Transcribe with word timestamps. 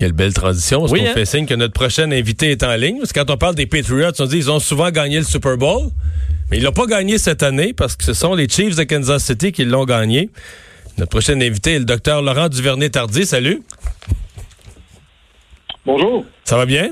Quelle 0.00 0.12
belle 0.12 0.32
transition. 0.32 0.78
Parce 0.82 0.92
Oui, 0.92 1.02
qu'on 1.02 1.10
hein? 1.10 1.14
fait 1.14 1.24
signe 1.24 1.44
que 1.46 1.54
notre 1.54 1.72
prochain 1.72 2.12
invité 2.12 2.52
est 2.52 2.62
en 2.62 2.76
ligne. 2.76 2.98
Parce 2.98 3.12
que 3.12 3.18
quand 3.18 3.30
on 3.32 3.36
parle 3.36 3.56
des 3.56 3.66
Patriots, 3.66 4.12
on 4.20 4.26
dit 4.26 4.36
qu'ils 4.36 4.48
ont 4.50 4.60
souvent 4.60 4.92
gagné 4.92 5.16
le 5.18 5.24
Super 5.24 5.56
Bowl. 5.56 5.88
Mais 6.50 6.58
ils 6.58 6.62
l'ont 6.62 6.70
pas 6.70 6.86
gagné 6.86 7.18
cette 7.18 7.42
année 7.42 7.72
parce 7.72 7.96
que 7.96 8.04
ce 8.04 8.14
sont 8.14 8.36
les 8.36 8.48
Chiefs 8.48 8.76
de 8.76 8.84
Kansas 8.84 9.24
City 9.24 9.50
qui 9.50 9.64
l'ont 9.64 9.84
gagné. 9.84 10.30
Notre 10.98 11.10
prochain 11.10 11.40
invité 11.40 11.72
est 11.74 11.78
le 11.80 11.84
docteur 11.84 12.22
Laurent 12.22 12.48
Duvernay-Tardy. 12.48 13.26
Salut. 13.26 13.60
Bonjour. 15.84 16.24
Ça 16.44 16.56
va 16.56 16.64
bien? 16.64 16.90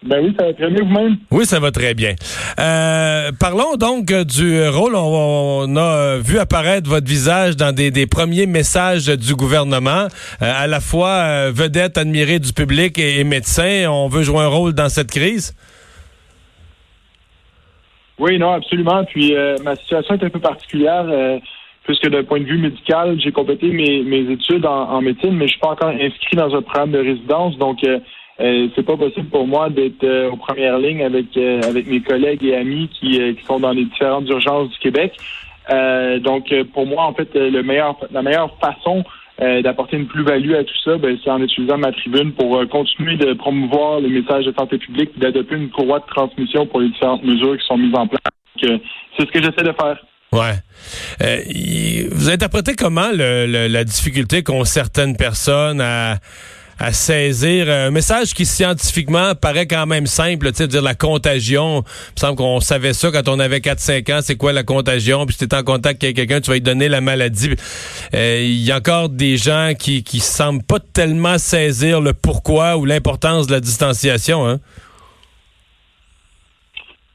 Ben 0.00 0.24
oui, 0.24 0.32
ça 0.38 0.46
va 0.46 0.54
très 0.54 0.70
bien 0.70 0.84
vous-même? 0.84 1.16
Oui, 1.32 1.44
ça 1.44 1.58
va 1.58 1.72
très 1.72 1.92
bien. 1.92 2.14
Euh, 2.60 3.32
parlons 3.40 3.74
donc 3.76 4.12
euh, 4.12 4.22
du 4.22 4.62
rôle. 4.68 4.94
On, 4.94 5.64
on 5.66 5.76
a 5.76 5.80
euh, 5.80 6.20
vu 6.24 6.38
apparaître 6.38 6.88
votre 6.88 7.08
visage 7.08 7.56
dans 7.56 7.74
des, 7.74 7.90
des 7.90 8.06
premiers 8.06 8.46
messages 8.46 9.06
du 9.06 9.34
gouvernement, 9.34 10.06
euh, 10.40 10.52
à 10.64 10.68
la 10.68 10.78
fois 10.78 11.08
euh, 11.08 11.52
vedette 11.52 11.98
admirée 11.98 12.38
du 12.38 12.52
public 12.52 12.96
et, 12.96 13.18
et 13.18 13.24
médecin. 13.24 13.86
On 13.90 14.06
veut 14.06 14.22
jouer 14.22 14.42
un 14.42 14.46
rôle 14.46 14.72
dans 14.72 14.88
cette 14.88 15.10
crise? 15.10 15.56
Oui, 18.20 18.38
non, 18.38 18.52
absolument. 18.52 19.04
Puis 19.04 19.34
euh, 19.34 19.56
ma 19.64 19.74
situation 19.74 20.14
est 20.14 20.24
un 20.24 20.30
peu 20.30 20.40
particulière, 20.40 21.06
euh, 21.08 21.38
puisque 21.82 22.08
d'un 22.08 22.22
point 22.22 22.38
de 22.38 22.44
vue 22.44 22.58
médical, 22.58 23.18
j'ai 23.20 23.32
complété 23.32 23.66
mes, 23.72 24.04
mes 24.04 24.30
études 24.32 24.64
en, 24.64 24.90
en 24.90 25.00
médecine, 25.00 25.32
mais 25.32 25.46
je 25.46 25.52
suis 25.52 25.60
pas 25.60 25.70
encore 25.70 25.88
inscrit 25.88 26.36
dans 26.36 26.54
un 26.54 26.62
programme 26.62 26.92
de 26.92 26.98
résidence. 26.98 27.58
Donc, 27.58 27.78
euh, 28.40 28.68
c'est 28.74 28.84
pas 28.84 28.96
possible 28.96 29.28
pour 29.28 29.46
moi 29.46 29.68
d'être 29.70 30.04
euh, 30.04 30.30
aux 30.30 30.36
premières 30.36 30.78
lignes 30.78 31.02
avec 31.02 31.36
euh, 31.36 31.60
avec 31.62 31.86
mes 31.88 32.00
collègues 32.00 32.44
et 32.44 32.54
amis 32.56 32.88
qui, 32.98 33.20
euh, 33.20 33.34
qui 33.34 33.44
sont 33.44 33.58
dans 33.60 33.72
les 33.72 33.84
différentes 33.84 34.28
urgences 34.28 34.70
du 34.70 34.78
Québec. 34.78 35.12
Euh, 35.70 36.18
donc, 36.18 36.52
pour 36.72 36.86
moi, 36.86 37.04
en 37.04 37.12
fait, 37.14 37.28
le 37.34 37.62
meilleur, 37.62 37.96
la 38.10 38.22
meilleure 38.22 38.56
façon 38.58 39.04
d'apporter 39.62 39.96
une 39.98 40.06
plus-value 40.08 40.52
à 40.54 40.64
tout 40.64 40.74
ça, 40.84 40.96
ben, 40.96 41.16
c'est 41.22 41.30
en 41.30 41.40
utilisant 41.40 41.78
ma 41.78 41.92
tribune 41.92 42.32
pour 42.32 42.60
continuer 42.70 43.16
de 43.16 43.34
promouvoir 43.34 44.00
les 44.00 44.08
messages 44.08 44.44
de 44.46 44.52
santé 44.58 44.78
publique 44.78 45.10
et 45.16 45.20
d'adopter 45.20 45.54
une 45.54 45.70
courroie 45.70 46.00
de 46.00 46.06
transmission 46.06 46.66
pour 46.66 46.80
les 46.80 46.88
différentes 46.88 47.22
mesures 47.22 47.56
qui 47.56 47.64
sont 47.66 47.76
mises 47.78 47.94
en 47.94 48.08
place. 48.08 48.20
C'est 48.60 48.80
ce 49.20 49.30
que 49.30 49.38
j'essaie 49.40 49.62
de 49.62 49.72
faire. 49.80 49.96
Ouais. 50.32 50.54
Euh, 51.22 52.08
vous 52.10 52.30
interprétez 52.30 52.74
comment 52.74 53.10
le- 53.12 53.46
le- 53.46 53.68
la 53.68 53.84
difficulté 53.84 54.42
qu'ont 54.42 54.64
certaines 54.64 55.16
personnes 55.16 55.80
à, 55.80 56.16
à 56.78 56.92
saisir 56.92 57.68
un 57.68 57.90
message 57.90 58.34
qui 58.34 58.46
scientifiquement 58.46 59.34
paraît 59.34 59.66
quand 59.66 59.86
même 59.86 60.06
simple, 60.06 60.50
tu 60.50 60.58
sais, 60.58 60.68
dire 60.68 60.82
la 60.82 60.94
contagion. 60.94 61.84
Il 62.08 62.12
me 62.16 62.20
semble 62.20 62.36
qu'on 62.36 62.60
savait 62.60 62.92
ça 62.92 63.10
quand 63.10 63.28
on 63.28 63.38
avait 63.40 63.58
4-5 63.58 64.12
ans, 64.12 64.20
c'est 64.22 64.36
quoi 64.36 64.52
la 64.52 64.62
contagion, 64.62 65.26
puis 65.26 65.34
si 65.36 65.46
t'es 65.46 65.56
en 65.56 65.64
contact 65.64 66.02
avec 66.04 66.16
quelqu'un, 66.16 66.40
tu 66.40 66.50
vas 66.50 66.54
lui 66.54 66.60
donner 66.60 66.88
la 66.88 67.00
maladie. 67.00 67.50
Euh, 68.14 68.40
Il 68.42 68.64
y 68.64 68.72
a 68.72 68.76
encore 68.76 69.08
des 69.08 69.36
gens 69.36 69.72
qui 69.78 70.02
qui 70.02 70.20
semblent 70.20 70.62
pas 70.62 70.78
tellement 70.80 71.38
saisir 71.38 72.00
le 72.00 72.12
pourquoi 72.12 72.76
ou 72.76 72.84
l'importance 72.84 73.46
de 73.46 73.52
la 73.52 73.60
distanciation, 73.60 74.46
hein. 74.46 74.60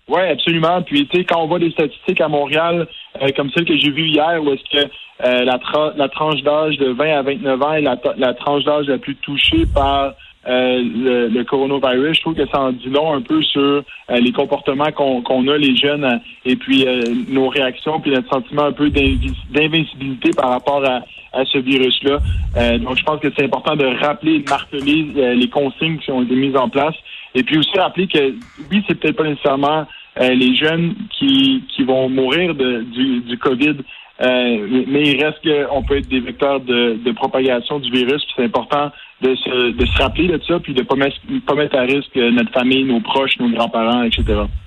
Oui, 0.07 0.21
absolument. 0.21 0.81
Puis, 0.81 1.07
tu 1.07 1.17
sais, 1.17 1.25
quand 1.25 1.41
on 1.41 1.47
voit 1.47 1.59
des 1.59 1.71
statistiques 1.71 2.19
à 2.19 2.27
Montréal, 2.27 2.81
euh, 2.81 2.85
comme 3.31 3.49
celle 3.51 3.65
que 3.65 3.77
j'ai 3.77 3.91
vue 3.91 4.07
hier, 4.07 4.41
où 4.43 4.51
est-ce 4.51 4.63
que 4.77 4.89
euh, 5.25 5.43
la, 5.45 5.57
tra- 5.57 5.93
la 5.95 6.09
tranche 6.09 6.41
d'âge 6.41 6.77
de 6.77 6.89
20 6.89 7.19
à 7.19 7.21
29 7.21 7.61
ans 7.61 7.73
est 7.73 7.81
la, 7.81 8.33
tranche 8.33 8.63
d'âge 8.63 8.87
la 8.87 8.97
plus 8.97 9.15
touchée 9.17 9.63
par 9.73 10.13
euh, 10.45 11.29
le, 11.31 11.43
coronavirus, 11.43 12.17
je 12.17 12.21
trouve 12.21 12.35
que 12.35 12.45
ça 12.47 12.59
en 12.59 12.71
dit 12.73 12.89
long 12.89 13.13
un 13.13 13.21
peu 13.21 13.41
sur 13.43 13.61
euh, 13.61 13.81
les 14.09 14.33
comportements 14.33 14.91
qu'on 14.91 15.47
a, 15.47 15.57
les 15.57 15.75
jeunes, 15.77 16.03
euh, 16.03 16.17
et 16.45 16.57
puis 16.57 16.85
euh, 16.85 17.01
nos 17.29 17.47
réactions, 17.47 18.01
puis 18.01 18.11
notre 18.11 18.29
sentiment 18.29 18.63
un 18.63 18.73
peu 18.73 18.89
d'invincibilité 18.89 20.31
par 20.35 20.49
rapport 20.49 20.83
à, 20.83 21.01
à 21.31 21.45
ce 21.45 21.59
virus-là. 21.59 22.19
Euh, 22.57 22.77
donc, 22.79 22.97
je 22.97 23.03
pense 23.03 23.19
que 23.21 23.29
c'est 23.37 23.45
important 23.45 23.75
de 23.77 23.85
rappeler, 23.85 24.39
de 24.39 24.49
marteler 24.49 25.07
euh, 25.15 25.33
les 25.33 25.47
consignes 25.49 25.97
qui 25.99 26.11
ont 26.11 26.23
été 26.23 26.35
mises 26.35 26.57
en 26.57 26.67
place. 26.67 26.95
Et 27.35 27.43
puis 27.43 27.57
aussi 27.57 27.77
rappeler 27.77 28.07
que, 28.07 28.33
oui, 28.69 28.83
c'est 28.87 28.99
peut-être 28.99 29.15
pas 29.15 29.23
nécessairement 29.23 29.85
euh, 30.19 30.29
les 30.29 30.55
jeunes 30.55 30.95
qui, 31.17 31.63
qui 31.75 31.83
vont 31.83 32.09
mourir 32.09 32.55
de, 32.55 32.81
du, 32.81 33.21
du 33.21 33.37
COVID, 33.37 33.77
euh, 34.21 34.83
mais, 34.87 35.01
il 35.01 35.23
reste 35.23 35.39
qu'on 35.43 35.81
peut 35.83 35.97
être 35.97 36.07
des 36.07 36.19
vecteurs 36.19 36.59
de, 36.59 36.99
de 37.03 37.11
propagation 37.11 37.79
du 37.79 37.91
virus. 37.91 38.23
C'est 38.35 38.43
important 38.43 38.91
de 39.23 39.35
se, 39.35 39.71
de 39.77 39.85
se 39.85 39.97
rappeler 40.01 40.27
de 40.27 40.39
ça, 40.47 40.59
puis 40.59 40.73
de 40.73 40.83
pas 40.83 40.95
mettre, 40.95 41.15
pas 41.47 41.55
mettre 41.55 41.75
à 41.77 41.81
risque 41.81 42.15
euh, 42.17 42.29
notre 42.31 42.51
famille, 42.51 42.83
nos 42.83 42.99
proches, 42.99 43.31
nos 43.39 43.49
grands-parents, 43.49 44.03
etc. 44.03 44.23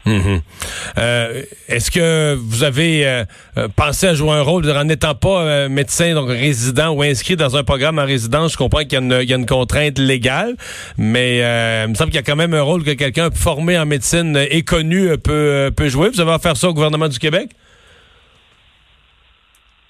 Mhm. 0.07 0.41
Euh, 0.99 1.43
Est-ce 1.69 1.91
que 1.91 2.35
vous 2.35 2.65
avez 2.65 3.07
euh, 3.07 3.25
pensé 3.77 4.07
à 4.09 4.15
jouer 4.15 4.31
un 4.33 4.43
rôle? 4.43 4.69
En 4.71 4.85
n'étant 4.85 5.15
pas 5.15 5.69
médecin, 5.69 6.15
donc 6.15 6.29
résident 6.29 6.91
ou 6.95 7.03
inscrit 7.03 7.37
dans 7.37 7.57
un 7.57 7.65
programme 7.65 7.99
en 7.99 8.05
résidence? 8.07 8.53
Je 8.53 8.57
comprends 8.57 8.81
qu'il 8.81 8.93
y, 8.95 9.33
a 9.33 9.37
une- 9.37 9.47
contrainte 9.47 9.99
légale, 9.99 10.55
mais 10.97 11.37
il 11.85 11.91
me 11.91 11.95
semble 11.95 12.11
qu'il 12.11 12.17
y 12.17 12.23
a 12.23 12.23
quand 12.23 12.37
même 12.37 12.55
un 12.55 12.63
rôle 12.63 12.83
que 12.83 12.93
quelqu'un 12.93 13.31
formé 13.31 13.79
en 13.79 13.87
médecine 13.87 14.39
et 14.51 14.63
connu 14.63 15.17
peut, 15.19 15.71
peut 15.77 15.89
jouer. 15.89 16.09
Vous 16.11 16.21
avez 16.21 16.33
à 16.33 16.39
faire 16.39 16.57
ça 16.57 16.69
au 16.69 16.75
gouvernement 16.75 17.09
du 17.09 17.19
Québec? 17.19 17.51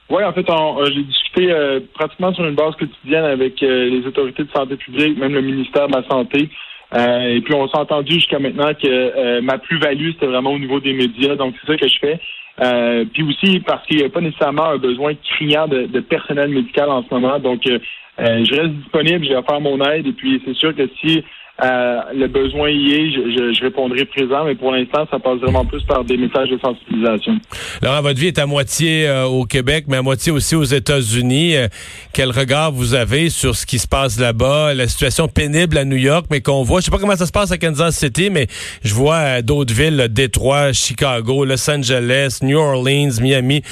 Oui, 0.08 0.22
en 0.22 0.32
fait, 0.32 0.48
euh, 0.48 0.86
j'ai 0.94 1.02
discuté 1.02 1.50
euh, 1.50 1.80
pratiquement 1.94 2.32
sur 2.32 2.46
une 2.46 2.54
base 2.54 2.76
quotidienne 2.76 3.24
avec 3.24 3.60
euh, 3.62 3.90
les 3.90 4.06
autorités 4.06 4.44
de 4.44 4.50
santé 4.50 4.76
publique, 4.76 5.18
même 5.18 5.34
le 5.34 5.40
ministère 5.40 5.88
de 5.88 5.96
la 5.96 6.04
Santé. 6.08 6.48
Euh, 6.94 7.34
et 7.34 7.40
puis, 7.40 7.54
on 7.54 7.66
s'est 7.68 7.76
entendu 7.76 8.14
jusqu'à 8.14 8.38
maintenant 8.38 8.72
que 8.72 8.86
euh, 8.86 9.40
ma 9.42 9.58
plus-value, 9.58 10.12
c'était 10.12 10.26
vraiment 10.26 10.52
au 10.52 10.58
niveau 10.60 10.78
des 10.78 10.92
médias. 10.92 11.34
Donc, 11.34 11.54
c'est 11.60 11.72
ça 11.72 11.76
que 11.76 11.88
je 11.88 11.98
fais. 11.98 12.20
Euh, 12.62 13.04
puis 13.12 13.24
aussi, 13.24 13.60
parce 13.60 13.84
qu'il 13.86 13.98
n'y 13.98 14.04
a 14.04 14.08
pas 14.08 14.20
nécessairement 14.20 14.66
un 14.66 14.78
besoin 14.78 15.14
criant 15.14 15.66
de, 15.66 15.86
de 15.86 16.00
personnel 16.00 16.50
médical 16.50 16.88
en 16.88 17.02
ce 17.02 17.12
moment. 17.12 17.40
Donc, 17.40 17.62
je 17.64 18.54
reste 18.54 18.74
disponible, 18.74 19.26
vais 19.26 19.42
faire 19.42 19.60
mon 19.60 19.84
aide. 19.84 20.06
Et 20.06 20.12
puis, 20.12 20.40
c'est 20.46 20.54
sûr 20.54 20.74
que 20.74 20.88
si 21.00 21.24
euh, 21.62 22.00
le 22.14 22.26
besoin 22.28 22.68
y 22.70 22.92
est, 22.92 23.10
je, 23.12 23.54
je- 23.54 23.64
répondrai 23.64 24.04
présent. 24.04 24.44
Mais 24.44 24.54
pour 24.54 24.72
l'instant, 24.72 25.06
ça 25.10 25.18
passe 25.18 25.38
vraiment 25.38 25.64
plus 25.64 25.82
par 25.84 26.04
des 26.04 26.16
messages 26.16 26.48
de 26.50 26.58
sensibilisation. 26.58 27.38
Laurent, 27.82 28.02
votre 28.02 28.20
vie 28.20 28.26
est 28.28 28.38
à 28.38 28.46
moitié 28.46 29.08
euh, 29.08 29.24
au 29.24 29.44
Québec, 29.44 29.86
mais 29.88 29.96
à 29.96 30.02
moitié 30.02 30.30
aussi 30.32 30.54
aux 30.54 30.62
États-Unis. 30.64 31.56
Euh, 31.56 31.68
quel 32.12 32.30
regard 32.30 32.72
vous 32.72 32.94
avez 32.94 33.30
sur 33.30 33.56
ce 33.56 33.64
qui 33.66 33.78
se 33.78 33.88
passe 33.88 34.20
là-bas, 34.20 34.74
la 34.74 34.86
situation 34.88 35.28
pénible 35.28 35.78
à 35.78 35.84
New 35.84 35.96
York, 35.96 36.26
mais 36.30 36.40
qu'on 36.40 36.62
voit, 36.62 36.80
je 36.80 36.86
sais 36.86 36.90
pas 36.90 36.98
comment 36.98 37.16
ça 37.16 37.26
se 37.26 37.32
passe 37.32 37.50
à 37.50 37.58
Kansas 37.58 37.96
City, 37.96 38.28
mais 38.30 38.46
je 38.84 38.94
vois 38.94 39.16
euh, 39.16 39.42
d'autres 39.42 39.74
villes, 39.74 40.06
Détroit, 40.10 40.72
Chicago, 40.72 41.44
Los 41.44 41.68
Angeles, 41.70 42.38
New 42.42 42.58
Orleans, 42.58 43.20
Miami, 43.20 43.62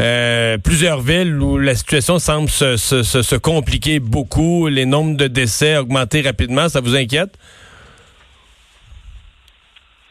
euh, 0.00 0.56
plusieurs 0.58 1.00
villes 1.00 1.40
où 1.40 1.58
la 1.58 1.74
situation 1.74 2.18
semble 2.18 2.48
se, 2.48 2.76
se, 2.76 3.02
se, 3.02 3.22
se 3.22 3.36
compliquer 3.36 4.00
beaucoup, 4.00 4.68
les 4.68 4.86
nombres 4.86 5.16
de 5.16 5.26
décès 5.26 5.76
augmenter 5.76 6.22
rapidement. 6.22 6.68
Ça 6.68 6.80
vous 6.80 6.96
inquiète? 6.96 7.33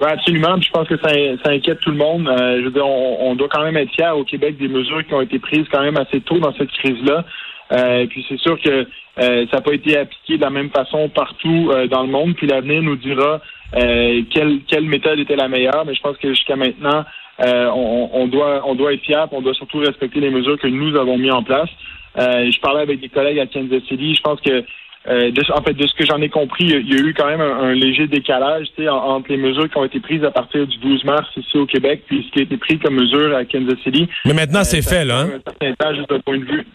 Oui, 0.02 0.08
absolument. 0.09 0.56
Puis 0.56 0.68
je 0.68 0.72
pense 0.72 0.88
que 0.88 0.98
ça, 0.98 1.09
ça 1.44 1.52
inquiète 1.52 1.80
tout 1.81 1.92
le 1.92 1.98
monde. 1.98 2.28
Euh, 2.28 2.59
je 2.59 2.66
veux 2.66 2.72
dire, 2.72 2.86
on, 2.86 3.31
on 3.31 3.36
doit 3.36 3.48
quand 3.50 3.64
même 3.64 3.78
être 3.78 3.94
fiers 3.94 4.09
au 4.16 4.24
Québec 4.24 4.58
des 4.58 4.68
mesures 4.68 5.06
qui 5.06 5.14
ont 5.14 5.22
été 5.22 5.40
prises 5.40 5.68
quand 5.72 5.81
même 5.81 5.98
assez 5.98 6.20
tôt 6.22 6.40
dans 6.40 6.54
cette 6.54 6.72
crise-là. 6.72 7.24
Euh, 7.72 8.06
puis 8.08 8.26
c'est 8.28 8.40
sûr 8.40 8.59
que 8.59 8.86
euh, 9.20 9.46
ça 9.50 9.58
n'a 9.58 9.62
pas 9.62 9.74
été 9.74 9.98
appliqué 9.98 10.38
de 10.38 10.42
la 10.42 10.50
même 10.50 10.70
façon 10.70 11.09
partout 11.09 11.70
euh, 11.72 11.88
dans 11.88 12.04
le 12.04 12.09
monde. 12.09 12.36
Puis 12.36 12.48
l'avenir 12.48 12.81
nous 12.81 12.96
dira 12.96 13.42
euh, 13.76 14.22
quelle, 14.31 14.62
quelle 14.68 14.86
méthode 14.86 15.20
était 15.20 15.36
la 15.36 15.48
meilleure. 15.48 15.86
Mais 15.86 15.94
je 15.94 16.02
pense 16.02 16.18
que 16.18 16.30
jusqu'à 16.30 16.56
maintenant, 16.56 17.06
euh, 17.46 17.68
on, 17.74 18.10
on 18.14 18.28
doit 18.28 18.62
on 18.66 18.75
doit 18.75 18.94
être 18.94 19.04
fiers. 19.04 19.25
On 19.31 19.42
doit 19.42 19.54
surtout 19.54 19.78
respecter 19.78 20.20
les 20.20 20.31
mesures 20.31 20.60
que 20.60 20.68
nous 20.68 20.96
avons 20.98 21.18
mis 21.18 21.31
en 21.31 21.44
place. 21.44 21.70
Je 22.16 22.60
parlais 22.60 22.81
avec 22.81 23.00
des 23.00 23.10
collègues 23.10 23.40
à 23.40 23.48
Kansas 23.48 23.81
City. 23.88 24.14
Je 24.14 24.22
pense 24.22 24.40
que 24.42 24.64
euh, 25.09 25.31
de, 25.31 25.41
en 25.52 25.62
fait, 25.62 25.74
de 25.74 25.86
ce 25.86 25.94
que 25.96 26.06
j'en 26.06 26.22
ai 26.22 26.30
compris, 26.30 26.64
il 26.66 26.90
y 26.90 26.96
a- 26.96 27.02
eu 27.02 27.14
quand 27.14 27.28
même 27.28 27.41
un, 27.41 27.59
un 27.64 27.74
léger 27.74 28.08
décalage 28.08 28.68
tu 28.75 28.84
sais, 28.84 28.90
en- 28.90 28.96
entre 28.97 29.30
les 29.31 29.38
mesures 29.38 29.69
qui 29.69 29.78
ont 29.78 29.84
été 29.84 30.00
prises 30.00 30.24
à 30.24 30.31
partir 30.31 30.66
du 30.66 30.78
12 30.78 31.03
mars 31.03 31.28
ici 31.36 31.58
au 31.58 31.66
Québec, 31.66 32.03
puis 32.08 32.24
ce 32.28 32.31
qui 32.31 32.40
a 32.40 32.44
été 32.44 32.56
pris 32.58 32.80
comme 32.80 32.96
mesure 32.96 33.36
à 33.36 33.44
Kansas 33.46 33.78
City. 33.84 34.08
Mais 34.25 34.34
maintenant, 34.34 34.63
c'est 34.63 34.80
Euh, 34.80 34.90
fait, 34.90 35.03
là. 35.06 35.19
Hein? 35.19 35.28
fait 35.28 35.36
Un 35.36 35.72
certain 35.72 35.74
temps, 35.90 35.96
juste 35.96 36.09
d'un 36.09 36.19
point 36.19 36.38
de 36.38 36.46
vue. 36.46 36.66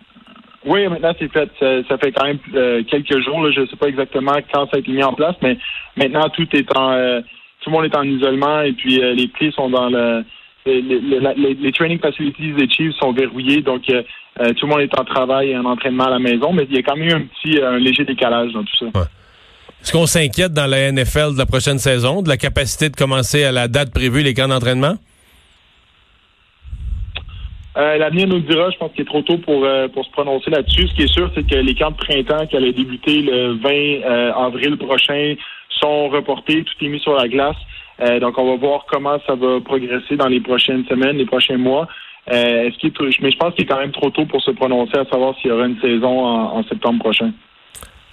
Oui, 0.66 0.86
maintenant 0.88 1.12
c'est 1.18 1.32
fait. 1.32 1.48
Ça, 1.58 1.82
ça 1.88 1.96
fait 1.98 2.12
quand 2.12 2.26
même 2.26 2.38
euh, 2.54 2.82
quelques 2.90 3.18
jours. 3.20 3.42
Là, 3.42 3.50
je 3.52 3.60
ne 3.60 3.66
sais 3.66 3.76
pas 3.76 3.86
exactement 3.88 4.34
quand 4.52 4.66
ça 4.68 4.76
a 4.76 4.78
été 4.80 4.90
mis 4.90 5.02
en 5.04 5.14
place, 5.14 5.36
mais 5.40 5.56
maintenant 5.96 6.28
tout 6.28 6.46
est 6.54 6.76
en 6.76 6.92
euh, 6.92 7.20
tout 7.62 7.70
le 7.70 7.76
monde 7.76 7.84
est 7.86 7.96
en 7.96 8.02
isolement 8.02 8.60
et 8.62 8.72
puis 8.72 9.02
euh, 9.02 9.14
les 9.14 9.28
prix 9.28 9.52
sont 9.52 9.70
dans 9.70 9.88
le 9.88 10.24
les, 10.68 11.72
training 11.72 11.98
facilities 11.98 12.52
des 12.52 12.68
Chiefs 12.68 12.94
sont 12.96 13.12
verrouillés, 13.12 13.62
donc 13.62 13.88
euh, 13.90 14.02
euh, 14.40 14.52
tout 14.54 14.66
le 14.66 14.72
monde 14.72 14.80
est 14.80 14.98
en 14.98 15.04
travail 15.04 15.50
et 15.50 15.58
en 15.58 15.64
entraînement 15.64 16.04
à 16.04 16.10
la 16.10 16.18
maison, 16.18 16.52
mais 16.52 16.66
il 16.68 16.76
y 16.76 16.78
a 16.78 16.82
quand 16.82 16.96
même 16.96 17.08
eu 17.08 17.12
un 17.12 17.22
petit 17.22 17.58
euh, 17.58 17.72
un 17.72 17.78
léger 17.78 18.04
décalage 18.04 18.52
dans 18.52 18.62
tout 18.62 18.76
ça. 18.92 19.08
Est-ce 19.80 19.92
qu'on 19.92 20.06
s'inquiète 20.06 20.52
dans 20.52 20.66
la 20.66 20.90
NFL 20.90 21.34
de 21.34 21.38
la 21.38 21.46
prochaine 21.46 21.78
saison, 21.78 22.22
de 22.22 22.28
la 22.28 22.36
capacité 22.36 22.88
de 22.88 22.96
commencer 22.96 23.44
à 23.44 23.52
la 23.52 23.68
date 23.68 23.92
prévue 23.92 24.22
les 24.22 24.34
camps 24.34 24.48
d'entraînement? 24.48 24.96
Euh, 27.78 27.96
L'avenir 27.96 28.26
nous 28.26 28.36
le 28.36 28.42
dira. 28.42 28.70
Je 28.70 28.78
pense 28.78 28.90
qu'il 28.92 29.02
est 29.02 29.06
trop 29.06 29.22
tôt 29.22 29.38
pour, 29.38 29.64
euh, 29.64 29.86
pour 29.88 30.04
se 30.04 30.10
prononcer 30.10 30.50
là-dessus. 30.50 30.88
Ce 30.88 30.94
qui 30.94 31.02
est 31.02 31.12
sûr, 31.12 31.30
c'est 31.34 31.46
que 31.46 31.54
les 31.54 31.74
camps 31.74 31.92
de 31.92 31.96
printemps 31.96 32.46
qui 32.46 32.56
allaient 32.56 32.72
débuter 32.72 33.22
le 33.22 33.52
20 33.52 33.70
euh, 33.70 34.32
avril 34.32 34.76
prochain 34.78 35.36
sont 35.80 36.08
reportés. 36.08 36.64
Tout 36.64 36.84
est 36.84 36.88
mis 36.88 36.98
sur 36.98 37.14
la 37.14 37.28
glace. 37.28 37.56
Euh, 38.00 38.20
donc, 38.20 38.38
on 38.38 38.50
va 38.50 38.56
voir 38.56 38.86
comment 38.90 39.18
ça 39.26 39.34
va 39.34 39.60
progresser 39.60 40.16
dans 40.16 40.28
les 40.28 40.40
prochaines 40.40 40.84
semaines, 40.86 41.16
les 41.16 41.26
prochains 41.26 41.56
mois. 41.56 41.88
Euh, 42.30 42.68
est-ce 42.68 42.86
est, 42.86 43.20
mais 43.22 43.30
je 43.30 43.36
pense 43.38 43.54
qu'il 43.54 43.64
est 43.64 43.66
quand 43.66 43.78
même 43.78 43.92
trop 43.92 44.10
tôt 44.10 44.26
pour 44.26 44.42
se 44.42 44.50
prononcer 44.50 44.96
à 44.98 45.04
savoir 45.06 45.34
s'il 45.36 45.50
y 45.50 45.52
aura 45.52 45.66
une 45.66 45.80
saison 45.80 46.26
en, 46.26 46.62
septembre 46.64 47.00
prochain. 47.00 47.32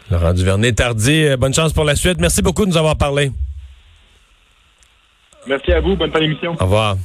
Laurent 0.10 0.34
Duvernay 0.34 0.74
Tardy, 0.74 1.26
euh, 1.26 1.38
bonne 1.38 1.54
chance 1.54 1.74
pour 1.74 1.84
la 1.84 1.96
suite. 1.96 2.20
Merci 2.20 2.42
beaucoup 2.42 2.64
de 2.66 2.70
nous 2.70 2.78
avoir 2.78 2.98
parlé. 2.98 3.32
Merci 5.48 5.72
à 5.74 5.82
vous. 5.82 5.96
Bonne 5.96 6.12
fin 6.12 6.20
d'émission. 6.20 6.56
Au 6.60 6.64
revoir. 6.64 6.96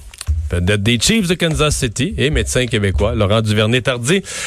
Des 0.60 0.98
Chiefs 0.98 1.28
de 1.28 1.34
Kansas 1.34 1.76
City 1.76 2.14
et 2.18 2.30
médecin 2.30 2.66
québécois, 2.66 3.14
Laurent 3.14 3.40
Duvernay 3.40 3.82
Tardy. 3.82 4.22